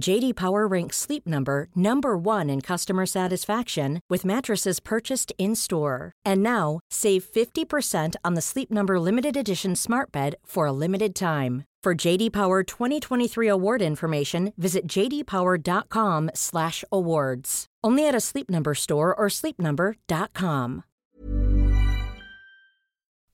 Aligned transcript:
JD 0.00 0.34
Power 0.34 0.66
ranks 0.66 0.96
Sleep 0.96 1.26
Number 1.26 1.68
number 1.74 2.18
1 2.18 2.50
in 2.50 2.60
customer 2.60 3.06
satisfaction 3.06 4.00
with 4.10 4.24
mattresses 4.24 4.80
purchased 4.80 5.32
in-store. 5.38 6.12
And 6.24 6.42
now, 6.42 6.80
save 6.90 7.24
50% 7.24 8.14
on 8.24 8.34
the 8.34 8.42
Sleep 8.42 8.70
Number 8.70 9.00
limited 9.00 9.36
edition 9.36 9.76
Smart 9.76 10.12
Bed 10.12 10.36
for 10.44 10.66
a 10.66 10.72
limited 10.72 11.14
time. 11.14 11.64
For 11.84 11.94
JD 11.94 12.32
Power 12.32 12.62
2023 12.62 13.46
award 13.46 13.82
information, 13.82 14.54
visit 14.56 14.86
jdpower.com/awards. 14.86 17.66
Only 17.84 18.08
at 18.08 18.14
a 18.14 18.20
Sleep 18.20 18.48
Number 18.48 18.74
store 18.74 19.14
or 19.14 19.26
sleepnumber.com. 19.28 20.84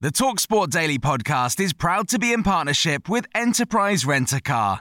The 0.01 0.11
Talksport 0.11 0.71
Daily 0.71 0.99
podcast 0.99 1.61
is 1.61 1.73
proud 1.75 2.09
to 2.09 2.19
be 2.19 2.33
in 2.33 2.43
partnership 2.43 3.09
with 3.09 3.27
Enterprise 3.35 4.05
Rent 4.05 4.33
a 4.33 4.41
Car. 4.41 4.81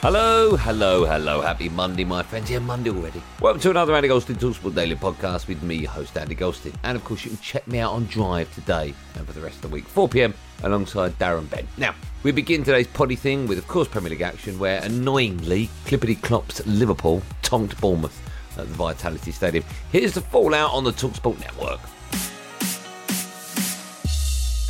Hello, 0.00 0.54
hello, 0.54 1.04
hello. 1.04 1.40
Happy 1.40 1.68
Monday, 1.68 2.04
my 2.04 2.22
friends. 2.22 2.48
Yeah, 2.48 2.60
Monday 2.60 2.90
already. 2.90 3.20
Welcome 3.40 3.60
to 3.62 3.70
another 3.70 3.96
Andy 3.96 4.06
Goldstein 4.06 4.36
Talksport 4.36 4.76
Daily 4.76 4.94
podcast 4.94 5.48
with 5.48 5.60
me, 5.64 5.82
host 5.82 6.16
Andy 6.16 6.36
Goldstein. 6.36 6.72
And 6.84 6.94
of 6.94 7.02
course, 7.02 7.24
you 7.24 7.32
can 7.32 7.40
check 7.40 7.66
me 7.66 7.80
out 7.80 7.90
on 7.90 8.04
Drive 8.04 8.54
today 8.54 8.94
and 9.16 9.26
for 9.26 9.32
the 9.32 9.40
rest 9.40 9.56
of 9.56 9.62
the 9.62 9.68
week, 9.68 9.88
4 9.88 10.08
pm, 10.08 10.34
alongside 10.62 11.18
Darren 11.18 11.50
Bent. 11.50 11.66
Now, 11.76 11.96
we 12.22 12.30
begin 12.30 12.62
today's 12.62 12.86
poddy 12.86 13.16
thing 13.16 13.48
with, 13.48 13.58
of 13.58 13.66
course, 13.66 13.88
Premier 13.88 14.10
League 14.10 14.20
action, 14.22 14.56
where 14.60 14.80
annoyingly, 14.84 15.68
Clippity 15.84 16.22
Clops 16.22 16.64
Liverpool 16.64 17.20
tonked 17.42 17.80
Bournemouth 17.80 18.22
at 18.56 18.68
the 18.68 18.74
Vitality 18.74 19.32
Stadium. 19.32 19.64
Here's 19.90 20.12
the 20.14 20.20
fallout 20.20 20.72
on 20.74 20.84
the 20.84 20.92
Talksport 20.92 21.40
network. 21.40 21.80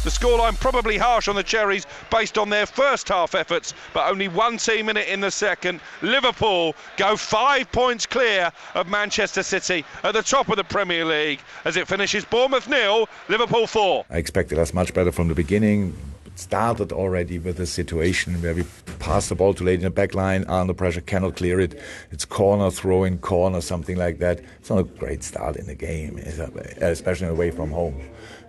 The 0.04 0.10
scoreline 0.10 0.58
probably 0.58 0.96
harsh 0.96 1.27
on 1.27 1.34
the 1.34 1.42
Cherries 1.42 1.84
based 2.08 2.38
on 2.38 2.48
their 2.48 2.66
first 2.66 3.08
half 3.08 3.34
efforts, 3.34 3.74
but 3.92 4.08
only 4.08 4.28
one 4.28 4.56
team 4.56 4.88
in 4.88 4.96
it 4.96 5.08
in 5.08 5.20
the 5.20 5.30
second. 5.30 5.80
Liverpool 6.02 6.77
go 6.96 7.16
five 7.16 7.70
points 7.72 8.06
clear 8.06 8.52
of 8.74 8.88
Manchester 8.88 9.42
City 9.42 9.84
at 10.04 10.14
the 10.14 10.22
top 10.22 10.48
of 10.50 10.56
the 10.56 10.62
Premier 10.62 11.04
League 11.04 11.41
as 11.64 11.76
it 11.76 11.88
finishes 11.88 12.24
Bournemouth 12.24 12.69
nil, 12.69 13.08
Liverpool 13.28 13.66
four. 13.66 14.06
I 14.08 14.19
expected 14.19 14.56
us 14.58 14.72
much 14.72 14.94
better 14.94 15.10
from 15.10 15.26
the 15.26 15.34
beginning. 15.34 15.94
It 16.24 16.38
started 16.38 16.92
already 16.92 17.41
with 17.41 17.58
a 17.58 17.66
situation 17.66 18.41
where 18.41 18.54
we 18.54 18.64
pass 19.00 19.28
the 19.28 19.34
ball 19.34 19.52
too 19.52 19.64
late 19.64 19.80
in 19.80 19.84
the 19.84 19.91
back 19.91 20.14
line, 20.14 20.44
under 20.46 20.74
pressure, 20.74 21.00
cannot 21.00 21.34
clear 21.36 21.58
it. 21.58 21.82
It's 22.12 22.24
corner, 22.24 22.70
throwing 22.70 23.19
corner, 23.19 23.60
something 23.60 23.96
like 23.96 24.20
that. 24.20 24.41
It's 24.60 24.70
not 24.70 24.78
a 24.78 24.84
great 24.84 25.25
start 25.25 25.56
in 25.56 25.66
the 25.66 25.75
game, 25.75 26.19
especially 26.19 27.26
away 27.26 27.50
from 27.50 27.72
home 27.72 28.00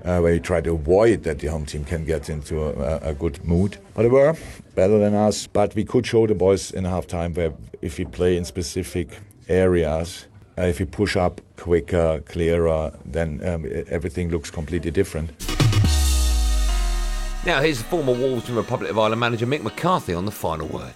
uh, 0.06 0.20
where 0.20 0.34
you 0.34 0.40
try 0.40 0.62
to 0.62 0.74
avoid 0.74 1.24
that 1.24 1.40
the 1.40 1.48
home 1.48 1.66
team 1.66 1.84
can 1.84 2.06
get 2.06 2.30
into 2.30 2.64
a, 2.64 3.10
a, 3.10 3.14
good 3.14 3.44
mood. 3.44 3.78
But 3.94 4.04
they 4.04 4.10
were 4.10 4.36
better 4.76 4.98
than 5.00 5.14
us. 5.14 5.48
But 5.48 5.76
we 5.76 5.84
could 5.84 6.06
show 6.06 6.28
the 6.28 6.36
boys 6.36 6.72
in 6.72 6.86
half 6.86 7.08
time 7.08 7.34
where 7.34 7.54
if 7.82 7.98
we 7.98 8.06
play 8.06 8.38
in 8.38 8.46
specific 8.46 9.20
areas, 9.48 10.26
uh, 10.58 10.64
if 10.64 10.80
we 10.80 10.86
push 10.86 11.16
up 11.16 11.42
quicker, 11.58 12.22
clearer, 12.26 12.92
then 13.06 13.42
um, 13.48 13.66
everything 13.88 14.30
looks 14.30 14.52
completely 14.52 14.92
different. 14.92 15.32
Now, 17.46 17.62
here's 17.62 17.78
the 17.78 17.86
former 17.86 18.14
Wolves 18.14 18.50
and 18.50 18.58
Republic 18.58 18.92
of 18.92 19.00
Ireland 19.00 19.22
manager 19.22 19.48
Mick 19.48 19.64
McCarthy 19.64 20.14
on 20.14 20.26
the 20.26 20.32
final 20.32 20.68
word. 20.68 20.94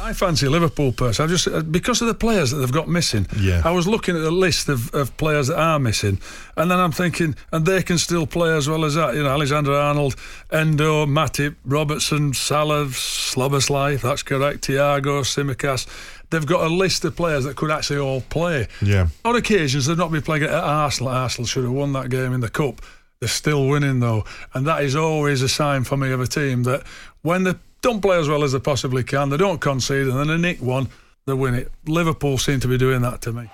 I 0.00 0.12
fancy 0.12 0.48
Liverpool 0.48 0.92
person. 0.92 1.24
I 1.24 1.28
just 1.28 1.46
uh, 1.46 1.62
because 1.62 2.00
of 2.00 2.08
the 2.08 2.14
players 2.14 2.50
that 2.50 2.58
they've 2.58 2.72
got 2.72 2.88
missing. 2.88 3.26
Yeah. 3.38 3.62
I 3.64 3.70
was 3.70 3.86
looking 3.86 4.16
at 4.16 4.22
the 4.22 4.30
list 4.30 4.68
of, 4.68 4.92
of 4.94 5.16
players 5.16 5.48
that 5.48 5.58
are 5.58 5.78
missing, 5.78 6.18
and 6.56 6.70
then 6.70 6.78
I'm 6.78 6.92
thinking, 6.92 7.36
and 7.52 7.66
they 7.66 7.82
can 7.82 7.98
still 7.98 8.26
play 8.26 8.56
as 8.56 8.68
well 8.68 8.84
as 8.84 8.94
that. 8.94 9.14
You 9.14 9.22
know, 9.22 9.30
Alexander 9.30 9.72
Arnold, 9.74 10.16
Endo, 10.50 11.06
Matip, 11.06 11.56
Robertson, 11.64 12.32
Salah, 12.32 12.86
Szoboszlai, 12.86 14.00
that's 14.00 14.22
correct. 14.22 14.66
Thiago, 14.66 15.22
Tsimikas. 15.22 15.86
They've 16.30 16.46
got 16.46 16.64
a 16.64 16.72
list 16.72 17.04
of 17.04 17.16
players 17.16 17.44
that 17.44 17.56
could 17.56 17.70
actually 17.70 17.98
all 17.98 18.20
play. 18.20 18.68
Yeah. 18.80 19.08
On 19.24 19.34
occasions, 19.34 19.86
they've 19.86 19.98
not 19.98 20.12
been 20.12 20.22
playing 20.22 20.44
at 20.44 20.50
Arsenal. 20.50 21.12
Arsenal 21.12 21.46
should 21.46 21.64
have 21.64 21.72
won 21.72 21.92
that 21.94 22.08
game 22.08 22.32
in 22.32 22.40
the 22.40 22.48
cup. 22.48 22.80
They're 23.20 23.28
still 23.28 23.68
winning 23.68 24.00
though, 24.00 24.24
and 24.54 24.66
that 24.66 24.82
is 24.82 24.96
always 24.96 25.42
a 25.42 25.48
sign 25.48 25.84
for 25.84 25.96
me 25.96 26.10
of 26.10 26.20
a 26.20 26.26
team 26.26 26.62
that 26.62 26.86
when 27.20 27.42
the 27.44 27.58
don't 27.82 28.00
play 28.00 28.18
as 28.18 28.28
well 28.28 28.44
as 28.44 28.52
they 28.52 28.58
possibly 28.58 29.02
can. 29.02 29.30
They 29.30 29.36
don't 29.36 29.60
concede, 29.60 30.06
and 30.06 30.18
then 30.18 30.28
they 30.28 30.36
nick 30.36 30.60
one, 30.60 30.88
they 31.26 31.32
win 31.32 31.54
it. 31.54 31.70
Liverpool 31.86 32.38
seem 32.38 32.60
to 32.60 32.68
be 32.68 32.78
doing 32.78 33.02
that 33.02 33.20
to 33.22 33.32
me. 33.32 33.50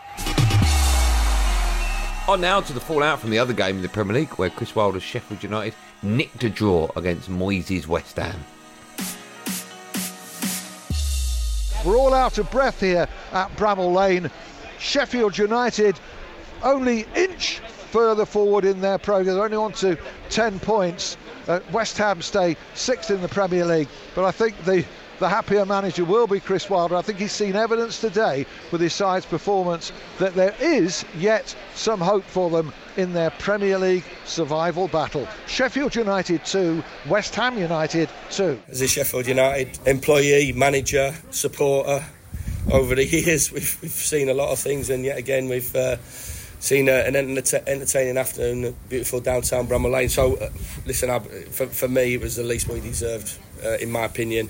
On 2.28 2.41
now 2.41 2.60
to 2.60 2.72
the 2.72 2.81
fallout 2.81 3.20
from 3.20 3.31
the 3.31 3.38
other 3.38 3.53
game 3.53 3.76
in 3.76 3.82
the 3.82 3.88
Premier 3.88 4.15
League, 4.15 4.32
where 4.34 4.50
Chris 4.50 4.75
Wilder's 4.75 5.04
Sheffield 5.04 5.42
United 5.42 5.75
nicked 6.03 6.42
a 6.42 6.50
draw 6.50 6.88
against 6.97 7.31
Moyes' 7.31 7.86
West 7.86 8.16
Ham. 8.16 8.44
We're 11.84 11.97
all 11.97 12.15
out 12.15 12.38
of 12.38 12.50
breath 12.50 12.81
here 12.81 13.06
at 13.31 13.56
Bramall 13.56 13.94
Lane. 13.94 14.28
Sheffield 14.81 15.38
United 15.38 16.00
only 16.65 17.06
inch 17.15 17.60
further 17.97 18.27
forward 18.27 18.67
in 18.67 18.83
their 18.83 18.99
progress, 18.99 19.34
They're 19.34 19.45
only 19.45 19.57
on 19.57 19.73
to 19.73 19.97
10 20.29 20.59
points. 20.59 21.17
Uh, 21.49 21.61
West 21.73 21.97
Ham 21.97 22.21
stay 22.21 22.55
sixth 22.75 23.11
in 23.11 23.23
the 23.23 23.29
Premier 23.29 23.65
League, 23.65 23.89
but 24.15 24.27
I 24.27 24.33
think 24.33 24.55
the 24.65 24.84
the 25.19 25.31
happier 25.31 25.65
manager 25.65 26.05
will 26.05 26.27
be 26.27 26.39
Chris 26.39 26.69
Wilder. 26.69 26.95
I 26.95 27.01
think 27.01 27.19
he's 27.19 27.33
seen 27.33 27.57
evidence 27.57 27.99
today 27.99 28.45
with 28.71 28.83
his 28.83 28.93
side's 28.93 29.25
performance 29.25 29.93
that 30.19 30.34
there 30.34 30.55
is 30.61 31.07
yet 31.17 31.57
some 31.75 31.99
hope 31.99 32.25
for 32.25 32.51
them 32.51 32.71
in 32.99 33.15
their 33.15 33.31
Premier 33.31 33.79
League 33.79 34.05
survival 34.27 34.89
battle. 34.89 35.27
Sheffield 35.47 35.95
United 35.95 36.45
2, 36.45 36.84
West 37.09 37.34
Ham 37.37 37.57
United 37.57 38.11
2. 38.31 38.61
As 38.69 38.83
a 38.83 38.89
Sheffield 38.89 39.27
United 39.27 39.78
employee, 39.87 40.53
manager, 40.53 41.15
supporter, 41.31 42.05
over 42.71 42.95
the 42.95 43.07
years 43.17 43.51
we've, 43.51 43.78
we've 43.81 43.91
seen 43.91 44.28
a 44.28 44.34
lot 44.34 44.51
of 44.53 44.59
things, 44.59 44.91
and 44.91 45.03
yet 45.03 45.17
again 45.17 45.49
we've. 45.49 45.75
Uh, 45.75 45.97
seen 46.59 46.89
an 46.89 47.17
entertaining 47.17 48.19
afternoon, 48.19 48.77
beautiful 48.89 49.21
downtown 49.21 49.67
Bramall 49.67 49.93
Lane. 49.93 50.09
So, 50.09 50.37
uh, 50.37 50.50
listen, 50.84 51.11
I, 51.11 51.19
for, 51.19 51.67
for 51.67 51.89
me, 51.89 52.15
it 52.15 52.21
was 52.21 52.37
the 52.37 52.43
least 52.43 52.69
we 52.69 52.81
deserved, 52.81 53.39
uh, 53.65 53.77
in 53.78 53.91
my 53.91 54.05
opinion. 54.05 54.49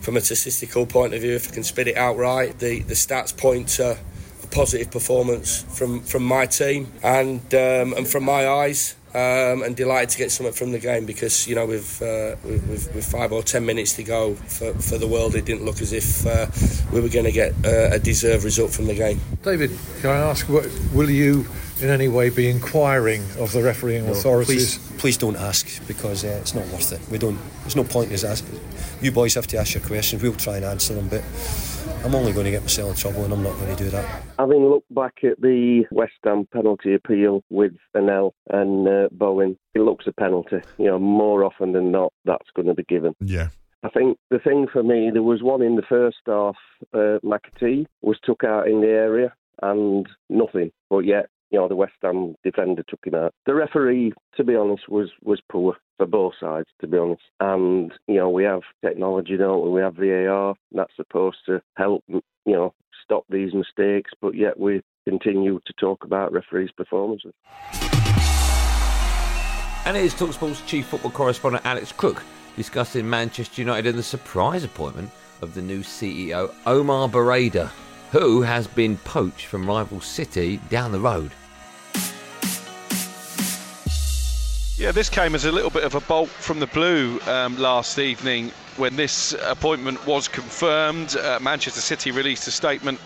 From 0.00 0.18
a 0.18 0.20
statistical 0.20 0.84
point 0.84 1.14
of 1.14 1.22
view, 1.22 1.34
if 1.34 1.50
I 1.50 1.54
can 1.54 1.64
spit 1.64 1.88
it 1.88 1.96
out 1.96 2.18
right, 2.18 2.58
the, 2.58 2.80
the 2.80 2.92
stats 2.92 3.34
point 3.34 3.68
to 3.68 3.96
a 4.42 4.46
positive 4.48 4.90
performance 4.90 5.62
from, 5.62 6.00
from 6.02 6.24
my 6.24 6.44
team 6.44 6.92
and 7.02 7.40
um, 7.54 7.94
and 7.94 8.06
from 8.06 8.24
my 8.24 8.46
eyes 8.46 8.94
um, 9.14 9.62
and 9.62 9.76
delighted 9.76 10.10
to 10.10 10.18
get 10.18 10.32
something 10.32 10.52
from 10.52 10.72
the 10.72 10.78
game 10.78 11.06
because 11.06 11.46
you 11.46 11.54
know 11.54 11.66
with, 11.66 12.02
uh, 12.02 12.34
with, 12.44 12.92
with, 12.94 13.04
five 13.10 13.32
or 13.32 13.42
ten 13.42 13.64
minutes 13.64 13.92
to 13.94 14.02
go 14.02 14.34
for, 14.34 14.74
for 14.74 14.98
the 14.98 15.06
world, 15.06 15.36
it 15.36 15.44
didn't 15.44 15.64
look 15.64 15.80
as 15.80 15.92
if 15.92 16.26
uh, 16.26 16.46
we 16.92 17.00
were 17.00 17.08
going 17.08 17.24
to 17.24 17.32
get 17.32 17.52
uh, 17.64 17.94
a 17.94 17.98
deserved 17.98 18.44
result 18.44 18.72
from 18.72 18.86
the 18.86 18.94
game. 18.94 19.20
David, 19.42 19.70
can 20.00 20.10
I 20.10 20.18
ask, 20.18 20.48
what, 20.48 20.68
will 20.92 21.10
you 21.10 21.46
in 21.80 21.90
any 21.90 22.08
way 22.08 22.30
be 22.30 22.48
inquiring 22.48 23.22
of 23.38 23.52
the 23.52 23.62
refereeing 23.62 24.06
no, 24.06 24.12
authorities? 24.12 24.78
Please, 24.78 25.00
please 25.00 25.16
don't 25.16 25.36
ask 25.36 25.86
because 25.86 26.24
uh, 26.24 26.38
it's 26.40 26.54
not 26.54 26.66
worth 26.68 26.92
it. 26.92 27.00
We 27.10 27.18
don't. 27.18 27.38
There's 27.62 27.76
no 27.76 27.84
point 27.84 28.08
in 28.08 28.14
us 28.14 28.24
asking. 28.24 28.60
You 29.00 29.12
boys 29.12 29.34
have 29.34 29.46
to 29.48 29.58
ask 29.58 29.74
your 29.74 29.82
questions. 29.82 30.22
We'll 30.22 30.34
try 30.34 30.56
and 30.56 30.64
answer 30.64 30.94
them, 30.94 31.08
but 31.08 31.22
I'm 32.04 32.14
only 32.14 32.32
going 32.32 32.44
to 32.44 32.50
get 32.50 32.62
myself 32.62 32.90
in 32.90 32.96
trouble, 32.96 33.24
and 33.24 33.32
I'm 33.32 33.42
not 33.42 33.54
going 33.58 33.74
to 33.74 33.82
do 33.82 33.90
that. 33.90 34.22
Having 34.38 34.66
looked 34.66 34.94
back 34.94 35.24
at 35.24 35.40
the 35.40 35.84
West 35.90 36.12
Ham 36.24 36.46
penalty 36.52 36.94
appeal 36.94 37.42
with 37.50 37.72
Fennell 37.92 38.34
and 38.50 38.86
uh, 38.86 39.08
Bowen, 39.12 39.56
it 39.74 39.80
looks 39.80 40.06
a 40.06 40.12
penalty. 40.12 40.60
You 40.78 40.86
know, 40.86 40.98
more 40.98 41.44
often 41.44 41.72
than 41.72 41.90
not, 41.90 42.12
that's 42.24 42.50
going 42.54 42.68
to 42.68 42.74
be 42.74 42.84
given. 42.84 43.14
Yeah. 43.20 43.48
I 43.82 43.90
think 43.90 44.16
the 44.30 44.38
thing 44.38 44.66
for 44.72 44.82
me, 44.82 45.10
there 45.12 45.22
was 45.22 45.42
one 45.42 45.60
in 45.60 45.76
the 45.76 45.82
first 45.82 46.16
half. 46.26 46.56
Uh, 46.94 47.18
McAtee 47.22 47.86
was 48.00 48.18
took 48.22 48.42
out 48.42 48.66
in 48.66 48.80
the 48.80 48.88
area 48.88 49.34
and 49.62 50.06
nothing, 50.30 50.72
but 50.90 51.00
yet 51.00 51.26
you 51.54 51.60
know, 51.60 51.68
the 51.68 51.76
West 51.76 51.92
Ham 52.02 52.34
defender 52.42 52.82
took 52.88 52.98
him 53.06 53.14
out. 53.14 53.32
The 53.46 53.54
referee, 53.54 54.12
to 54.36 54.42
be 54.42 54.56
honest, 54.56 54.88
was 54.88 55.08
was 55.22 55.40
poor 55.52 55.76
for 55.96 56.06
both 56.06 56.32
sides, 56.40 56.66
to 56.80 56.88
be 56.88 56.98
honest. 56.98 57.22
And 57.38 57.92
you 58.08 58.16
know, 58.16 58.28
we 58.28 58.42
have 58.42 58.62
technology, 58.84 59.36
don't 59.36 59.62
we? 59.62 59.70
We 59.70 59.80
have 59.80 59.94
VAR 59.94 60.56
that's 60.72 60.96
supposed 60.96 61.36
to 61.46 61.62
help, 61.76 62.02
you 62.08 62.22
know, 62.46 62.74
stop 63.04 63.22
these 63.30 63.54
mistakes, 63.54 64.10
but 64.20 64.34
yet 64.34 64.58
we 64.58 64.82
continue 65.08 65.60
to 65.64 65.72
talk 65.74 66.02
about 66.02 66.32
referees' 66.32 66.72
performances. 66.76 67.32
And 69.86 69.96
it 69.96 70.04
is 70.04 70.14
Talksport's 70.14 70.62
chief 70.62 70.86
football 70.86 71.12
correspondent 71.12 71.64
Alex 71.64 71.92
Crook 71.92 72.24
discussing 72.56 73.08
Manchester 73.08 73.62
United 73.62 73.90
and 73.90 73.98
the 73.98 74.02
surprise 74.02 74.64
appointment 74.64 75.10
of 75.40 75.54
the 75.54 75.62
new 75.62 75.82
CEO 75.82 76.52
Omar 76.66 77.08
Berrada, 77.08 77.68
who 78.10 78.42
has 78.42 78.66
been 78.66 78.96
poached 78.98 79.46
from 79.46 79.68
rival 79.68 80.00
City 80.00 80.56
down 80.68 80.90
the 80.90 80.98
road. 80.98 81.30
Yeah, 84.76 84.90
this 84.90 85.08
came 85.08 85.36
as 85.36 85.44
a 85.44 85.52
little 85.52 85.70
bit 85.70 85.84
of 85.84 85.94
a 85.94 86.00
bolt 86.00 86.30
from 86.30 86.58
the 86.58 86.66
blue 86.66 87.20
um, 87.28 87.56
last 87.58 87.96
evening 88.00 88.50
when 88.76 88.96
this 88.96 89.32
appointment 89.44 90.04
was 90.04 90.26
confirmed. 90.26 91.14
Uh, 91.16 91.38
Manchester 91.40 91.80
City 91.80 92.10
released 92.10 92.48
a 92.48 92.50
statement 92.50 92.98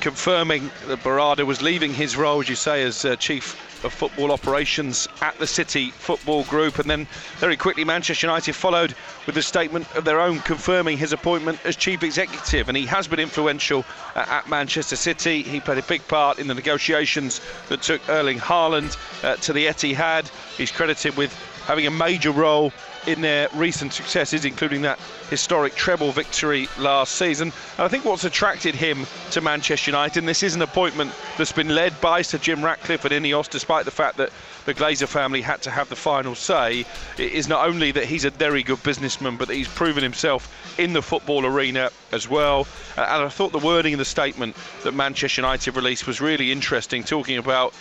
confirming 0.00 0.70
that 0.86 1.00
Berrada 1.00 1.44
was 1.44 1.62
leaving 1.62 1.92
his 1.92 2.16
role, 2.16 2.40
as 2.40 2.48
you 2.48 2.56
say, 2.56 2.82
as 2.82 3.04
uh, 3.04 3.16
chief 3.16 3.84
of 3.84 3.92
football 3.92 4.30
operations 4.30 5.08
at 5.22 5.38
the 5.38 5.46
City 5.46 5.90
Football 5.90 6.44
Group. 6.44 6.78
And 6.78 6.90
then 6.90 7.06
very 7.36 7.56
quickly, 7.56 7.84
Manchester 7.84 8.26
United 8.26 8.54
followed 8.54 8.94
with 9.26 9.36
a 9.36 9.42
statement 9.42 9.94
of 9.96 10.04
their 10.04 10.20
own 10.20 10.40
confirming 10.40 10.98
his 10.98 11.12
appointment 11.12 11.58
as 11.64 11.76
chief 11.76 12.02
executive. 12.02 12.68
And 12.68 12.76
he 12.76 12.86
has 12.86 13.08
been 13.08 13.20
influential 13.20 13.84
uh, 14.14 14.26
at 14.28 14.48
Manchester 14.48 14.96
City. 14.96 15.42
He 15.42 15.60
played 15.60 15.78
a 15.78 15.82
big 15.82 16.06
part 16.08 16.38
in 16.38 16.46
the 16.46 16.54
negotiations 16.54 17.40
that 17.68 17.82
took 17.82 18.06
Erling 18.08 18.38
Haaland 18.38 18.96
uh, 19.24 19.36
to 19.36 19.52
the 19.52 19.66
Etihad. 19.66 20.30
He's 20.56 20.70
credited 20.70 21.16
with 21.16 21.34
having 21.70 21.86
a 21.86 21.90
major 21.90 22.32
role 22.32 22.72
in 23.06 23.20
their 23.20 23.48
recent 23.54 23.92
successes, 23.92 24.44
including 24.44 24.82
that 24.82 24.98
historic 25.30 25.72
treble 25.76 26.10
victory 26.10 26.68
last 26.76 27.14
season. 27.14 27.52
And 27.78 27.84
I 27.84 27.86
think 27.86 28.04
what's 28.04 28.24
attracted 28.24 28.74
him 28.74 29.06
to 29.30 29.40
Manchester 29.40 29.92
United, 29.92 30.18
and 30.18 30.26
this 30.26 30.42
is 30.42 30.56
an 30.56 30.62
appointment 30.62 31.12
that's 31.38 31.52
been 31.52 31.72
led 31.72 31.98
by 32.00 32.22
Sir 32.22 32.38
Jim 32.38 32.64
Ratcliffe 32.64 33.04
at 33.04 33.12
Ineos, 33.12 33.48
despite 33.48 33.84
the 33.84 33.92
fact 33.92 34.16
that 34.16 34.30
the 34.64 34.74
Glazer 34.74 35.06
family 35.06 35.42
had 35.42 35.62
to 35.62 35.70
have 35.70 35.88
the 35.88 35.94
final 35.94 36.34
say, 36.34 36.84
is 37.18 37.46
not 37.46 37.68
only 37.68 37.92
that 37.92 38.06
he's 38.06 38.24
a 38.24 38.30
very 38.30 38.64
good 38.64 38.82
businessman, 38.82 39.36
but 39.36 39.46
that 39.46 39.54
he's 39.54 39.68
proven 39.68 40.02
himself 40.02 40.52
in 40.76 40.92
the 40.92 41.02
football 41.02 41.46
arena 41.46 41.90
as 42.10 42.28
well. 42.28 42.66
Uh, 42.96 43.02
and 43.02 43.22
I 43.22 43.28
thought 43.28 43.52
the 43.52 43.60
wording 43.60 43.92
in 43.92 44.00
the 44.00 44.04
statement 44.04 44.56
that 44.82 44.92
Manchester 44.92 45.40
United 45.40 45.76
released 45.76 46.08
was 46.08 46.20
really 46.20 46.50
interesting, 46.50 47.04
talking 47.04 47.38
about 47.38 47.74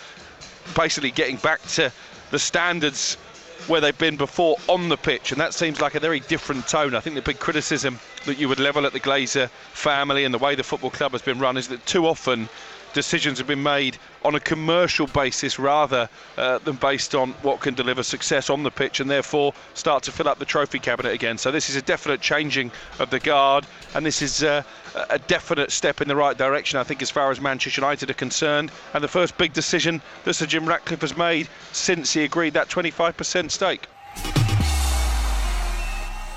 basically 0.75 1.09
getting 1.09 1.37
back 1.37 1.59
to 1.69 1.91
the 2.29 2.37
standards 2.37 3.17
where 3.67 3.81
they've 3.81 3.97
been 3.97 4.17
before 4.17 4.57
on 4.67 4.89
the 4.89 4.97
pitch, 4.97 5.31
and 5.31 5.39
that 5.41 5.53
seems 5.53 5.81
like 5.81 5.95
a 5.95 5.99
very 5.99 6.19
different 6.21 6.67
tone. 6.67 6.95
I 6.95 6.99
think 6.99 7.15
the 7.15 7.21
big 7.21 7.39
criticism 7.39 7.99
that 8.25 8.37
you 8.37 8.49
would 8.49 8.59
level 8.59 8.85
at 8.85 8.93
the 8.93 8.99
Glazer 8.99 9.49
family 9.49 10.25
and 10.25 10.33
the 10.33 10.37
way 10.39 10.55
the 10.55 10.63
football 10.63 10.89
club 10.89 11.11
has 11.11 11.21
been 11.21 11.39
run 11.39 11.57
is 11.57 11.67
that 11.67 11.85
too 11.85 12.07
often 12.07 12.49
decisions 12.93 13.37
have 13.37 13.47
been 13.47 13.63
made 13.63 13.97
on 14.23 14.35
a 14.35 14.39
commercial 14.39 15.07
basis 15.07 15.59
rather 15.59 16.09
uh, 16.37 16.57
than 16.59 16.75
based 16.75 17.15
on 17.15 17.31
what 17.41 17.59
can 17.59 17.73
deliver 17.73 18.03
success 18.03 18.49
on 18.49 18.63
the 18.63 18.71
pitch 18.71 18.99
and 18.99 19.09
therefore 19.09 19.53
start 19.73 20.03
to 20.03 20.11
fill 20.11 20.27
up 20.27 20.39
the 20.39 20.45
trophy 20.45 20.79
cabinet 20.79 21.13
again. 21.13 21.37
So 21.37 21.51
this 21.51 21.69
is 21.69 21.75
a 21.75 21.81
definite 21.81 22.21
changing 22.21 22.71
of 22.99 23.09
the 23.09 23.19
guard 23.19 23.65
and 23.95 24.05
this 24.05 24.21
is 24.21 24.43
uh, 24.43 24.63
a 25.09 25.19
definite 25.19 25.71
step 25.71 26.01
in 26.01 26.07
the 26.07 26.15
right 26.15 26.37
direction, 26.37 26.79
I 26.79 26.83
think, 26.83 27.01
as 27.01 27.09
far 27.09 27.31
as 27.31 27.39
Manchester 27.39 27.81
United 27.81 28.09
are 28.09 28.13
concerned. 28.13 28.71
And 28.93 29.03
the 29.03 29.07
first 29.07 29.37
big 29.37 29.53
decision 29.53 30.01
that 30.23 30.33
Sir 30.33 30.45
Jim 30.45 30.67
Ratcliffe 30.67 31.01
has 31.01 31.17
made 31.17 31.47
since 31.71 32.13
he 32.13 32.23
agreed 32.23 32.53
that 32.53 32.69
25% 32.69 33.51
stake. 33.51 33.87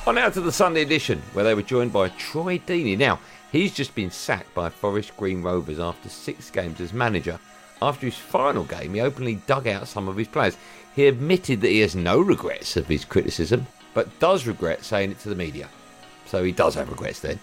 On 0.05 0.17
now 0.17 0.29
to 0.29 0.41
the 0.41 0.51
Sunday 0.51 0.83
edition, 0.83 1.23
where 1.33 1.45
they 1.45 1.55
were 1.55 1.63
joined 1.63 1.93
by 1.93 2.09
Troy 2.09 2.59
Deeney. 2.59 2.99
Now, 2.99 3.21
he's 3.53 3.73
just 3.73 3.95
been 3.95 4.11
sacked 4.11 4.53
by 4.55 4.69
Forest 4.69 5.17
Green 5.17 5.43
Rovers 5.43 5.79
after 5.79 6.09
six 6.09 6.51
games 6.51 6.81
as 6.81 6.93
manager. 6.93 7.39
After 7.81 8.07
his 8.07 8.17
final 8.17 8.65
game, 8.65 8.95
he 8.95 9.01
openly 9.01 9.37
dug 9.47 9.69
out 9.69 9.87
some 9.87 10.09
of 10.09 10.17
his 10.17 10.29
players. 10.29 10.57
He 10.97 11.07
admitted 11.07 11.61
that 11.61 11.69
he 11.69 11.81
has 11.81 11.95
no 11.95 12.21
regrets 12.21 12.77
of 12.77 12.89
his 12.89 13.05
criticism, 13.05 13.67
but 13.95 14.19
does 14.19 14.47
regret 14.47 14.85
saying 14.85 15.13
it 15.13 15.21
to 15.21 15.29
the 15.29 15.35
media. 15.35 15.69
So 16.27 16.43
he 16.43 16.53
does 16.53 16.75
have 16.75 16.89
regrets 16.91 17.21
then. 17.21 17.39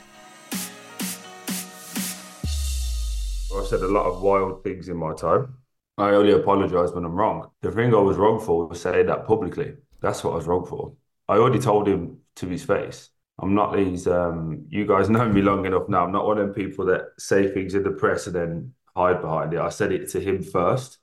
I've 3.55 3.67
said 3.67 3.81
a 3.81 3.87
lot 3.87 4.05
of 4.05 4.21
wild 4.21 4.63
things 4.63 4.89
in 4.89 4.97
my 4.97 5.13
time. 5.13 5.55
I 5.97 6.11
only 6.11 6.31
apologise 6.31 6.91
when 6.91 7.03
I'm 7.03 7.15
wrong. 7.15 7.49
The 7.61 7.71
thing 7.71 7.93
I 7.93 7.99
was 7.99 8.17
wrong 8.17 8.39
for 8.39 8.67
was 8.67 8.81
saying 8.81 9.07
that 9.07 9.25
publicly. 9.25 9.73
That's 10.01 10.23
what 10.23 10.31
I 10.31 10.35
was 10.37 10.47
wrong 10.47 10.65
for. 10.65 10.93
I 11.27 11.35
already 11.35 11.59
told 11.59 11.87
him 11.87 12.19
to 12.37 12.47
his 12.47 12.63
face. 12.63 13.09
I'm 13.41 13.55
not 13.55 13.75
these. 13.75 14.07
Um, 14.07 14.65
you 14.69 14.85
guys 14.85 15.09
know 15.09 15.27
me 15.27 15.41
long 15.41 15.65
enough 15.65 15.89
now. 15.89 16.05
I'm 16.05 16.11
not 16.11 16.25
one 16.25 16.37
of 16.37 16.45
them 16.45 16.53
people 16.53 16.85
that 16.85 17.09
say 17.17 17.51
things 17.51 17.75
in 17.75 17.83
the 17.83 17.91
press 17.91 18.27
and 18.27 18.35
then 18.35 18.73
hide 18.95 19.21
behind 19.21 19.53
it. 19.53 19.59
I 19.59 19.69
said 19.69 19.91
it 19.91 20.09
to 20.09 20.19
him 20.19 20.43
first, 20.43 20.97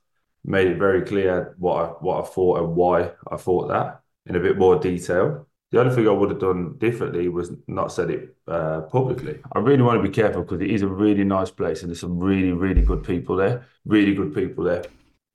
made 0.45 0.67
it 0.67 0.77
very 0.77 1.01
clear 1.01 1.55
what 1.57 1.75
I, 1.75 1.85
what 1.99 2.23
I 2.23 2.27
thought 2.27 2.59
and 2.59 2.75
why 2.75 3.11
I 3.31 3.37
thought 3.37 3.69
that 3.69 4.01
in 4.27 4.35
a 4.35 4.39
bit 4.39 4.57
more 4.57 4.77
detail. 4.79 5.47
The 5.71 5.81
only 5.81 5.93
thing 5.93 6.07
I 6.07 6.11
would 6.11 6.29
have 6.29 6.39
done 6.39 6.77
differently 6.77 7.27
was 7.27 7.51
not 7.67 7.91
said 7.91 8.09
it 8.09 8.35
uh, 8.47 8.81
publicly. 8.81 9.39
I 9.53 9.59
really 9.59 9.83
want 9.83 10.01
to 10.01 10.07
be 10.07 10.13
careful 10.13 10.43
because 10.43 10.61
it 10.61 10.71
is 10.71 10.81
a 10.81 10.87
really 10.87 11.25
nice 11.25 11.51
place 11.51 11.81
and 11.81 11.89
there's 11.89 11.99
some 11.99 12.17
really, 12.17 12.53
really 12.53 12.81
good 12.81 13.03
people 13.03 13.35
there. 13.35 13.65
Really 13.85 14.13
good 14.13 14.33
people 14.33 14.63
there. 14.63 14.85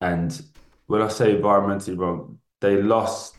And 0.00 0.40
when 0.86 1.02
I 1.02 1.08
say 1.08 1.34
environmentally 1.34 1.98
wrong, 1.98 2.38
they 2.60 2.80
lost 2.80 3.36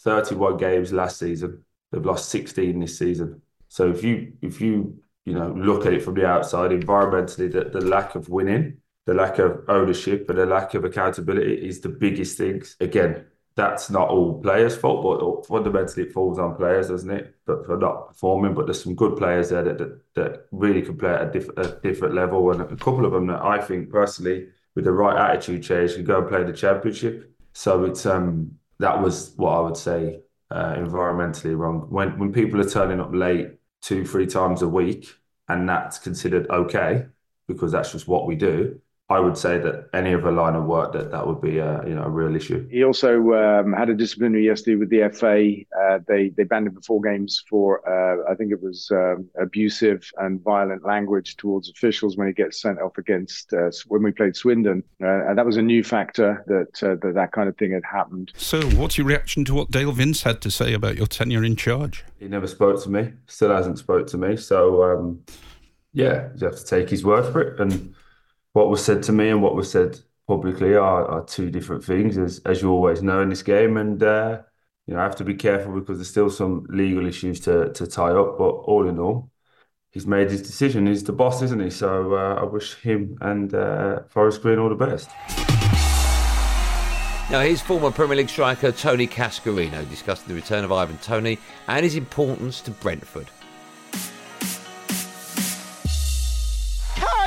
31 0.00 0.58
games 0.58 0.92
last 0.92 1.18
season. 1.18 1.64
They've 1.92 2.04
lost 2.04 2.30
16 2.30 2.80
this 2.80 2.98
season. 2.98 3.42
So 3.68 3.90
if 3.90 4.02
you 4.02 4.32
if 4.42 4.60
you 4.60 4.98
you 5.24 5.34
know 5.34 5.52
look 5.52 5.86
at 5.86 5.92
it 5.92 6.02
from 6.02 6.14
the 6.14 6.26
outside, 6.26 6.70
environmentally, 6.70 7.52
the, 7.52 7.64
the 7.64 7.86
lack 7.86 8.14
of 8.14 8.28
winning, 8.28 8.78
the 9.06 9.14
lack 9.14 9.38
of 9.38 9.64
ownership, 9.68 10.28
and 10.28 10.38
the 10.38 10.46
lack 10.46 10.74
of 10.74 10.84
accountability 10.84 11.54
is 11.54 11.80
the 11.80 11.88
biggest 11.88 12.38
things. 12.38 12.76
Again, 12.80 13.26
that's 13.54 13.90
not 13.90 14.08
all 14.08 14.40
players' 14.40 14.76
fault, 14.76 15.02
but 15.02 15.46
fundamentally 15.46 16.06
it 16.06 16.12
falls 16.12 16.38
on 16.38 16.56
players, 16.56 16.88
doesn't 16.88 17.10
it? 17.10 17.34
But 17.44 17.66
for 17.66 17.76
not 17.76 18.08
performing, 18.08 18.54
but 18.54 18.66
there's 18.66 18.82
some 18.82 18.94
good 18.94 19.16
players 19.16 19.50
there 19.50 19.62
that 19.62 19.78
that, 19.78 20.00
that 20.14 20.46
really 20.50 20.82
can 20.82 20.96
play 20.96 21.10
at 21.10 21.28
a, 21.28 21.30
diff- 21.30 21.56
a, 21.58 21.78
different 21.82 22.14
level, 22.14 22.50
and 22.50 22.62
a 22.62 22.76
couple 22.76 23.04
of 23.04 23.12
them 23.12 23.26
that 23.26 23.42
I 23.42 23.60
think 23.60 23.90
personally, 23.90 24.48
with 24.74 24.84
the 24.84 24.92
right 24.92 25.30
attitude 25.30 25.62
change, 25.62 25.94
can 25.94 26.04
go 26.04 26.18
and 26.18 26.28
play 26.28 26.44
the 26.44 26.52
championship. 26.52 27.34
So 27.52 27.84
it's 27.84 28.06
um 28.06 28.52
that 28.78 29.00
was 29.00 29.34
what 29.36 29.50
I 29.50 29.60
would 29.60 29.76
say 29.76 30.20
uh, 30.52 30.74
environmentally 30.76 31.56
wrong. 31.56 31.86
When 31.90 32.18
when 32.18 32.32
people 32.32 32.60
are 32.60 32.68
turning 32.68 33.00
up 33.00 33.10
late 33.12 33.48
two 33.80 34.04
three 34.04 34.26
times 34.26 34.62
a 34.62 34.68
week, 34.68 35.14
and 35.48 35.68
that's 35.68 35.98
considered 35.98 36.48
okay 36.50 37.06
because 37.48 37.72
that's 37.72 37.92
just 37.92 38.08
what 38.08 38.26
we 38.26 38.36
do 38.36 38.80
I 39.12 39.20
would 39.20 39.36
say 39.36 39.58
that 39.58 39.88
any 39.92 40.14
other 40.14 40.32
line 40.32 40.54
of 40.54 40.64
work 40.64 40.92
that 40.92 41.10
that 41.10 41.26
would 41.26 41.40
be 41.40 41.58
a 41.58 41.82
you 41.86 41.94
know 41.94 42.04
a 42.04 42.08
real 42.08 42.34
issue. 42.34 42.66
He 42.68 42.82
also 42.82 43.32
um, 43.32 43.72
had 43.72 43.88
a 43.90 43.94
disciplinary 43.94 44.46
yesterday 44.46 44.76
with 44.76 44.90
the 44.90 45.08
FA. 45.10 45.36
Uh, 45.80 45.98
they 46.08 46.30
they 46.30 46.44
banned 46.44 46.66
him 46.66 46.74
for 46.74 46.82
four 46.82 47.00
games 47.00 47.44
for 47.48 47.66
uh, 47.88 48.30
I 48.30 48.34
think 48.34 48.52
it 48.52 48.62
was 48.62 48.90
um, 48.90 49.28
abusive 49.40 50.10
and 50.18 50.40
violent 50.42 50.84
language 50.84 51.36
towards 51.36 51.68
officials 51.70 52.16
when 52.16 52.26
he 52.26 52.32
gets 52.32 52.60
sent 52.60 52.80
off 52.80 52.96
against 52.98 53.52
uh, 53.52 53.70
when 53.88 54.02
we 54.02 54.12
played 54.12 54.34
Swindon, 54.34 54.82
uh, 55.02 55.28
and 55.28 55.38
that 55.38 55.46
was 55.46 55.56
a 55.56 55.62
new 55.62 55.84
factor 55.84 56.42
that, 56.46 56.82
uh, 56.82 56.96
that 57.02 57.14
that 57.14 57.32
kind 57.32 57.48
of 57.48 57.56
thing 57.56 57.72
had 57.72 57.84
happened. 57.84 58.32
So, 58.36 58.62
what's 58.70 58.96
your 58.96 59.06
reaction 59.06 59.44
to 59.46 59.54
what 59.54 59.70
Dale 59.70 59.92
Vince 59.92 60.22
had 60.22 60.40
to 60.42 60.50
say 60.50 60.72
about 60.72 60.96
your 60.96 61.06
tenure 61.06 61.44
in 61.44 61.56
charge? 61.56 62.04
He 62.18 62.28
never 62.28 62.46
spoke 62.46 62.82
to 62.84 62.90
me. 62.90 63.12
Still 63.26 63.54
hasn't 63.54 63.78
spoke 63.78 64.06
to 64.08 64.18
me. 64.18 64.36
So. 64.36 64.82
Um, 64.82 65.22
yeah, 65.94 66.28
you 66.36 66.46
have 66.46 66.56
to 66.56 66.64
take 66.64 66.88
his 66.88 67.04
word 67.04 67.30
for 67.32 67.40
it, 67.42 67.60
and 67.60 67.94
what 68.52 68.68
was 68.68 68.84
said 68.84 69.02
to 69.04 69.12
me 69.12 69.28
and 69.28 69.42
what 69.42 69.54
was 69.54 69.70
said 69.70 69.98
publicly 70.26 70.74
are, 70.74 71.06
are 71.06 71.24
two 71.24 71.50
different 71.50 71.84
things, 71.84 72.18
as 72.18 72.40
as 72.44 72.62
you 72.62 72.70
always 72.70 73.02
know 73.02 73.20
in 73.20 73.30
this 73.30 73.42
game. 73.42 73.76
And 73.76 74.02
uh, 74.02 74.42
you 74.86 74.94
know, 74.94 75.00
I 75.00 75.04
have 75.04 75.16
to 75.16 75.24
be 75.24 75.34
careful 75.34 75.72
because 75.78 75.98
there's 75.98 76.10
still 76.10 76.30
some 76.30 76.66
legal 76.68 77.06
issues 77.06 77.40
to 77.40 77.72
to 77.72 77.86
tie 77.86 78.12
up. 78.12 78.38
But 78.38 78.50
all 78.50 78.88
in 78.88 78.98
all, 78.98 79.30
he's 79.90 80.06
made 80.06 80.30
his 80.30 80.42
decision. 80.42 80.86
He's 80.86 81.04
the 81.04 81.12
boss, 81.12 81.42
isn't 81.42 81.60
he? 81.60 81.70
So 81.70 82.14
uh, 82.14 82.40
I 82.40 82.44
wish 82.44 82.74
him 82.76 83.18
and 83.20 83.54
uh, 83.54 84.00
Forest 84.08 84.42
Green 84.42 84.58
all 84.58 84.68
the 84.68 84.74
best. 84.74 85.10
Now, 87.30 87.40
his 87.40 87.62
former 87.62 87.90
Premier 87.90 88.16
League 88.16 88.28
striker 88.28 88.72
Tony 88.72 89.06
Cascarino 89.06 89.88
discussed 89.88 90.28
the 90.28 90.34
return 90.34 90.64
of 90.64 90.72
Ivan 90.72 90.98
Toney 90.98 91.38
and 91.66 91.82
his 91.82 91.96
importance 91.96 92.60
to 92.62 92.70
Brentford. 92.72 93.30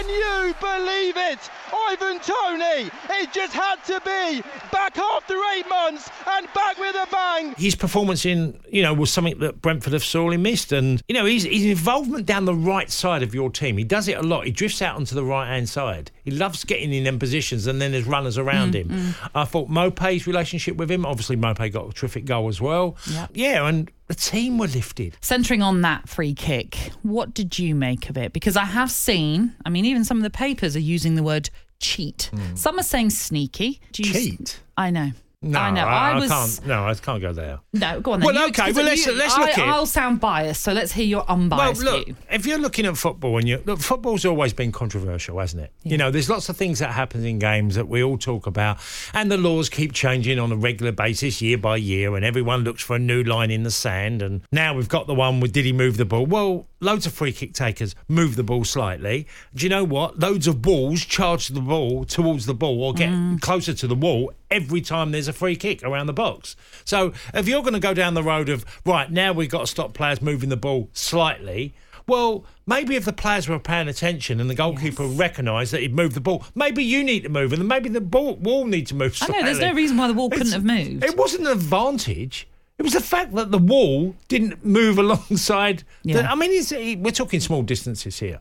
Can 0.06 0.14
you 0.14 0.54
believe 0.62 1.18
it? 1.18 1.40
Ivan 1.74 2.20
Toney. 2.20 2.90
It 3.22 3.34
just 3.34 3.54
had 3.54 3.84
to 3.86 4.02
be 4.04 4.42
back 4.72 4.98
after 4.98 5.36
eight 5.56 5.68
months 5.70 6.10
and 6.28 6.48
back 6.54 6.78
with 6.80 6.96
a 6.96 7.08
bang. 7.12 7.54
His 7.58 7.76
performance 7.76 8.26
in, 8.26 8.60
you 8.70 8.82
know, 8.82 8.94
was 8.94 9.12
something 9.12 9.38
that 9.40 9.62
Brentford 9.62 9.94
have 9.94 10.04
sorely 10.04 10.38
missed. 10.38 10.72
And, 10.72 11.02
you 11.08 11.14
know, 11.14 11.26
his, 11.26 11.44
his 11.44 11.66
involvement 11.66 12.26
down 12.26 12.46
the 12.46 12.54
right 12.56 12.90
side 12.90 13.24
of 13.24 13.34
your 13.34 13.50
team, 13.50 13.78
he 13.78 13.84
does 13.84 14.08
it 14.08 14.18
a 14.18 14.24
lot. 14.24 14.46
He 14.46 14.52
drifts 14.52 14.82
out 14.82 14.96
onto 14.96 15.16
the 15.16 15.24
right 15.24 15.48
hand 15.48 15.70
side. 15.70 16.12
He 16.24 16.32
loves 16.32 16.64
getting 16.64 16.94
in 16.94 17.04
them 17.04 17.20
positions 17.20 17.68
and 17.68 17.82
then 17.82 17.92
there's 17.92 18.06
runners 18.06 18.38
around 18.38 18.74
Mm, 18.74 18.74
him. 18.76 18.90
mm. 18.90 19.30
I 19.36 19.46
thought 19.46 19.70
Maupay's 19.70 20.26
relationship 20.28 20.76
with 20.78 20.90
him, 20.90 21.06
obviously 21.06 21.36
Mopey 21.38 21.72
got 21.72 21.90
a 21.90 21.94
terrific 21.94 22.26
goal 22.26 22.48
as 22.48 22.60
well. 22.62 22.96
Yep. 23.12 23.32
Yeah, 23.34 23.68
and 23.68 23.92
the 24.08 24.16
team 24.16 24.58
were 24.58 24.68
lifted. 24.68 25.16
Centering 25.22 25.62
on 25.62 25.82
that 25.82 26.08
free 26.10 26.34
kick, 26.34 26.76
what 27.04 27.34
did 27.34 27.60
you 27.60 27.76
make 27.76 28.10
of 28.10 28.18
it? 28.18 28.34
Because 28.34 28.56
I 28.58 28.64
have 28.66 28.90
seen, 28.92 29.56
I 29.66 29.70
mean, 29.70 29.86
even 29.86 30.04
some 30.04 30.18
of 30.18 30.24
the 30.24 30.30
papers 30.30 30.76
are 30.76 30.80
using 30.80 31.16
the 31.16 31.24
word 31.24 31.50
cheat. 31.80 32.30
Hmm. 32.34 32.56
Some 32.56 32.80
are 32.80 32.84
saying 32.84 33.10
sneaky. 33.12 33.80
Do 33.92 34.04
you 34.04 34.14
Cheat? 34.14 34.60
I 34.78 34.90
know. 34.90 35.12
No, 35.42 35.60
I 35.60 35.70
know. 35.70 35.82
I, 35.86 36.12
I 36.12 36.16
was. 36.16 36.30
can't. 36.60 36.66
No, 36.68 36.88
I 36.88 36.94
can't 36.96 37.22
go 37.22 37.32
there. 37.32 37.60
No, 37.72 38.02
go 38.02 38.14
on 38.14 38.20
then. 38.20 38.26
Well, 38.34 38.36
You- 38.36 38.48
okay, 38.48 38.72
well, 38.72 38.84
let's- 38.86 39.06
you- 39.06 39.14
let's 39.16 39.36
I, 39.36 39.42
look 39.42 39.50
at 39.52 39.58
it. 39.60 39.62
I'll 39.68 39.86
sound 39.86 40.20
biased, 40.20 40.64
so 40.64 40.74
let's 40.74 40.92
hear 40.92 41.06
your 41.06 41.24
unbiased 41.30 41.84
well, 41.84 41.98
look, 41.98 42.06
view. 42.08 42.16
if 42.32 42.48
you're 42.48 42.58
looking 42.58 42.88
at 42.88 42.98
football 42.98 43.38
and 43.38 43.48
you 43.48 43.62
look, 43.64 43.80
football's 43.80 44.26
always 44.26 44.54
been 44.54 44.72
controversial, 44.72 45.38
hasn't 45.40 45.62
it? 45.62 45.72
You 45.84 45.98
know, 45.98 46.10
there's 46.10 46.32
lots 46.32 46.50
of 46.50 46.58
things 46.58 46.80
that 46.80 46.94
happen 46.94 47.24
in 47.24 47.38
games 47.38 47.76
that 47.76 47.88
we 47.88 48.02
all 48.02 48.18
talk 48.18 48.48
about, 48.48 48.80
and 49.14 49.32
the 49.32 49.38
laws 49.38 49.70
keep 49.70 49.94
changing 49.94 50.40
on 50.40 50.52
a 50.52 50.56
regular 50.56 50.92
basis, 50.94 51.44
year 51.44 51.60
by 51.60 51.78
year, 51.78 52.16
and 52.16 52.26
everyone 52.26 52.64
looks 52.64 52.82
for 52.82 52.96
a 52.96 53.00
new 53.00 53.22
line 53.22 53.52
in 53.52 53.62
the 53.62 53.72
sand. 53.72 54.24
And 54.24 54.42
now 54.52 54.74
we've 54.74 54.90
got 54.90 55.06
the 55.06 55.14
one 55.14 55.42
with 55.42 55.52
did 55.54 55.66
he 55.66 55.74
move 55.74 55.98
the 55.98 56.06
ball? 56.06 56.26
Well, 56.26 56.66
loads 56.80 57.06
of 57.06 57.14
free 57.14 57.32
kick 57.32 57.54
takers 57.54 57.96
move 58.08 58.36
the 58.36 58.44
ball 58.44 58.64
slightly. 58.64 59.28
Do 59.54 59.66
you 59.66 59.70
know 59.70 59.84
what? 59.84 60.20
Loads 60.20 60.48
of 60.48 60.62
balls 60.62 61.06
charge 61.06 61.48
the 61.48 61.62
ball 61.62 62.06
towards 62.06 62.46
the 62.46 62.54
ball 62.54 62.84
or 62.84 62.94
get 62.94 63.10
mm. 63.10 63.40
closer 63.42 63.74
to 63.74 63.88
the 63.88 63.96
wall 63.96 64.34
every 64.52 64.82
time 64.82 65.12
there's 65.12 65.28
a 65.28 65.34
free 65.34 65.56
kick 65.56 65.84
around 65.84 66.08
the 66.08 66.14
box. 66.14 66.56
So 66.84 67.14
if 67.34 67.48
you're 67.48 67.62
going 67.62 67.74
to 67.74 67.80
go 67.80 67.94
down 67.94 68.14
the 68.14 68.24
road 68.24 68.50
of 68.50 68.66
right 68.86 69.12
now 69.12 69.34
we've 69.34 69.50
got 69.50 69.62
to 69.62 69.68
stop 69.68 69.94
players 69.94 70.22
moving 70.22 70.50
the 70.50 70.58
ball 70.58 70.90
slightly. 70.94 71.74
Well, 72.08 72.46
maybe 72.68 72.96
if 72.96 73.06
the 73.06 73.14
players 73.14 73.50
were 73.50 73.58
paying 73.58 73.88
attention 73.88 74.40
and 74.40 74.48
the 74.48 74.56
goalkeeper 74.56 75.06
recognised 75.06 75.74
that 75.74 75.82
he'd 75.82 75.96
moved 75.96 76.14
the 76.14 76.22
ball, 76.22 76.46
maybe 76.54 76.84
you 76.84 77.04
need 77.04 77.24
to 77.24 77.30
move, 77.30 77.52
and 77.52 77.68
maybe 77.68 77.90
the 77.90 78.02
ball 78.02 78.36
wall 78.36 78.66
need 78.66 78.86
to 78.88 78.96
move. 78.96 79.18
I 79.22 79.28
know, 79.28 79.44
there's 79.44 79.60
no 79.60 79.74
reason 79.74 79.98
why 79.98 80.08
the 80.08 80.14
wall 80.14 80.30
couldn't 80.30 80.52
have 80.52 80.64
moved. 80.64 81.04
It 81.04 81.18
wasn't 81.18 81.48
an 81.48 81.54
advantage. 81.54 82.48
It 82.78 82.84
was 82.84 82.94
the 82.94 83.02
fact 83.02 83.34
that 83.36 83.52
the 83.52 83.58
wall 83.58 84.16
didn't 84.28 84.66
move 84.66 84.98
alongside. 85.06 85.84
The, 86.04 86.12
Yeah. 86.12 86.32
I 86.32 86.36
mean, 86.36 86.52
it's, 86.52 86.72
eh, 86.72 86.96
we're 86.98 87.12
talking 87.12 87.40
small 87.40 87.64
distances 87.64 88.20
here. 88.20 88.40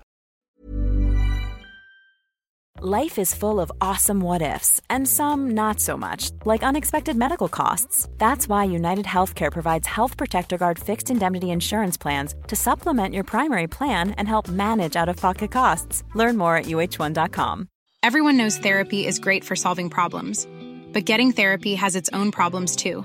Life 2.80 3.20
is 3.20 3.32
full 3.32 3.60
of 3.60 3.70
awesome 3.80 4.20
what 4.20 4.42
ifs, 4.42 4.80
and 4.90 5.08
some 5.08 5.52
not 5.52 5.78
so 5.80 5.96
much, 5.96 6.32
like 6.44 6.64
unexpected 6.64 7.16
medical 7.16 7.48
costs. 7.48 8.08
That's 8.18 8.48
why 8.48 8.64
United 8.64 9.06
Healthcare 9.06 9.50
provides 9.52 9.86
Health 9.86 10.16
Protector 10.16 10.58
Guard 10.58 10.78
fixed 10.78 11.08
indemnity 11.08 11.50
insurance 11.50 11.96
plans 11.96 12.34
to 12.48 12.56
supplement 12.56 13.14
your 13.14 13.22
primary 13.24 13.68
plan 13.68 14.10
and 14.18 14.26
help 14.26 14.48
manage 14.48 14.96
out 14.96 15.08
of 15.08 15.16
pocket 15.16 15.52
costs. 15.52 16.02
Learn 16.14 16.36
more 16.36 16.56
at 16.56 16.64
uh1.com. 16.66 17.68
Everyone 18.02 18.36
knows 18.36 18.58
therapy 18.58 19.06
is 19.06 19.18
great 19.20 19.44
for 19.44 19.56
solving 19.56 19.88
problems, 19.88 20.46
but 20.92 21.04
getting 21.06 21.30
therapy 21.32 21.76
has 21.76 21.94
its 21.96 22.10
own 22.12 22.32
problems 22.32 22.74
too, 22.76 23.04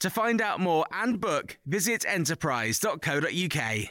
To 0.00 0.10
find 0.10 0.40
out 0.40 0.60
more 0.60 0.86
and 0.92 1.20
book, 1.20 1.58
visit 1.66 2.04
enterprise.co.uk. 2.06 3.88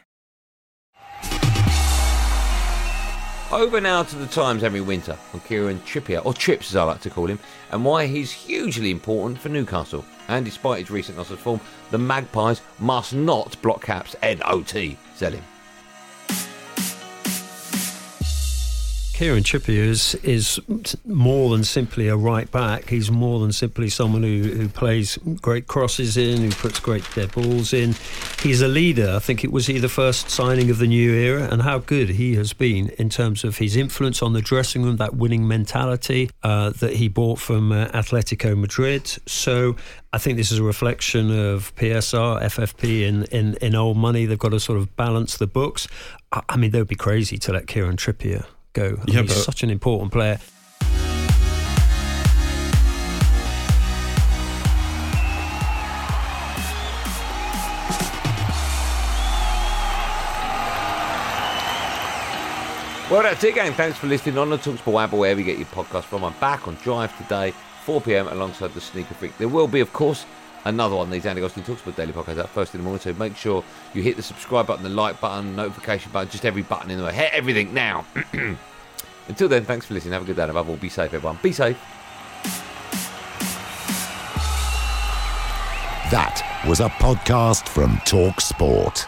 Over 3.49 3.81
now 3.81 4.03
to 4.03 4.15
the 4.15 4.27
Times 4.27 4.61
Henry 4.61 4.81
Winter 4.81 5.17
on 5.33 5.39
Kieran 5.41 5.79
Trippier, 5.79 6.25
or 6.25 6.33
Chips 6.33 6.71
as 6.71 6.75
I 6.77 6.83
like 6.83 7.01
to 7.01 7.09
call 7.09 7.27
him, 7.27 7.39
and 7.71 7.83
why 7.83 8.05
he's 8.05 8.31
hugely 8.31 8.91
important 8.91 9.39
for 9.39 9.49
Newcastle. 9.49 10.05
And 10.29 10.45
despite 10.45 10.79
his 10.79 10.91
recent 10.91 11.17
loss 11.17 11.31
of 11.31 11.39
form, 11.39 11.59
the 11.91 11.97
Magpies 11.97 12.61
must 12.79 13.13
not 13.13 13.61
block 13.61 13.81
caps 13.83 14.15
NOT 14.21 14.97
sell 15.15 15.31
him. 15.31 15.43
Kieran 19.17 19.41
Trippier 19.41 19.83
is, 19.83 20.13
is 20.21 20.61
more 21.03 21.49
than 21.49 21.63
simply 21.63 22.07
a 22.07 22.15
right 22.15 22.51
back. 22.51 22.87
He's 22.87 23.09
more 23.09 23.39
than 23.39 23.51
simply 23.51 23.89
someone 23.89 24.21
who, 24.21 24.43
who 24.43 24.69
plays 24.69 25.17
great 25.41 25.65
crosses 25.65 26.17
in, 26.17 26.43
who 26.43 26.51
puts 26.51 26.79
great 26.79 27.03
dead 27.15 27.31
balls 27.31 27.73
in. 27.73 27.95
He's 28.43 28.61
a 28.61 28.67
leader. 28.67 29.15
I 29.15 29.17
think 29.17 29.43
it 29.43 29.51
was 29.51 29.65
he 29.65 29.79
the 29.79 29.89
first 29.89 30.29
signing 30.29 30.69
of 30.69 30.77
the 30.77 30.85
new 30.85 31.13
era, 31.13 31.49
and 31.51 31.63
how 31.63 31.79
good 31.79 32.09
he 32.09 32.35
has 32.35 32.53
been 32.53 32.89
in 32.99 33.09
terms 33.09 33.43
of 33.43 33.57
his 33.57 33.75
influence 33.75 34.21
on 34.21 34.33
the 34.33 34.41
dressing 34.41 34.83
room, 34.83 34.97
that 34.97 35.15
winning 35.15 35.47
mentality 35.47 36.29
uh, 36.43 36.69
that 36.69 36.97
he 36.97 37.07
brought 37.07 37.39
from 37.39 37.71
uh, 37.71 37.87
Atletico 37.87 38.55
Madrid. 38.55 39.07
So 39.25 39.77
I 40.13 40.19
think 40.19 40.37
this 40.37 40.51
is 40.51 40.59
a 40.59 40.63
reflection 40.63 41.31
of 41.31 41.75
PSR, 41.75 42.43
FFP 42.43 43.01
in, 43.07 43.23
in, 43.31 43.55
in 43.63 43.73
old 43.73 43.97
money. 43.97 44.27
They've 44.27 44.37
got 44.37 44.49
to 44.49 44.59
sort 44.59 44.77
of 44.77 44.95
balance 44.95 45.37
the 45.37 45.47
books. 45.47 45.87
I, 46.31 46.43
I 46.49 46.57
mean, 46.57 46.69
they 46.69 46.77
would 46.77 46.87
be 46.87 46.95
crazy 46.95 47.39
to 47.39 47.53
let 47.53 47.65
Kieran 47.65 47.97
Trippier 47.97 48.45
go. 48.77 48.97
Yeah, 49.07 49.21
he's 49.21 49.33
but- 49.33 49.43
such 49.43 49.63
an 49.63 49.69
important 49.69 50.11
player. 50.11 50.39
Well, 63.09 63.23
that's 63.23 63.41
it, 63.45 63.55
gang. 63.55 63.71
Thanks 63.71 63.97
for 63.97 64.07
listening 64.07 64.37
on 64.37 64.49
the 64.49 64.57
Talksport 64.57 65.01
app 65.01 65.13
or 65.13 65.19
wherever 65.19 65.39
you 65.39 65.45
get 65.45 65.57
your 65.57 65.67
podcast 65.67 66.03
from. 66.03 66.25
I'm 66.25 66.33
back 66.41 66.67
on 66.67 66.75
Drive 66.83 67.17
today, 67.17 67.53
4 67.85 68.01
pm, 68.01 68.27
alongside 68.27 68.73
the 68.73 68.81
Sneaker 68.81 69.13
Freak. 69.13 69.37
There 69.37 69.47
will 69.47 69.69
be, 69.69 69.79
of 69.79 69.93
course, 69.93 70.25
another 70.67 70.95
one 70.95 71.07
of 71.07 71.11
these 71.11 71.25
Andy 71.25 71.41
Goldstein 71.41 71.63
About 71.63 71.95
daily 71.95 72.13
podcast 72.13 72.39
out 72.39 72.49
first 72.49 72.75
in 72.75 72.81
the 72.81 72.83
morning. 72.83 72.99
So 72.99 73.13
make 73.13 73.35
sure 73.35 73.63
you 73.93 74.01
hit 74.01 74.15
the 74.15 74.23
subscribe 74.23 74.67
button, 74.67 74.83
the 74.83 74.89
like 74.89 75.19
button, 75.19 75.55
notification 75.55 76.11
button, 76.11 76.29
just 76.29 76.45
every 76.45 76.61
button 76.61 76.91
in 76.91 76.97
the 76.99 77.05
way. 77.05 77.13
Hit 77.13 77.31
everything 77.33 77.73
now. 77.73 78.05
Until 79.27 79.49
then, 79.49 79.65
thanks 79.65 79.85
for 79.85 79.93
listening. 79.93 80.13
Have 80.13 80.23
a 80.23 80.25
good 80.25 80.35
day. 80.35 80.43
and 80.43 80.51
Above 80.51 80.69
all, 80.69 80.75
be 80.75 80.89
safe, 80.89 81.13
everyone. 81.13 81.39
Be 81.41 81.51
safe. 81.51 81.77
That 86.09 86.63
was 86.65 86.79
a 86.79 86.87
podcast 86.87 87.67
from 87.67 87.99
Talk 88.05 88.39
Sport. 88.39 89.07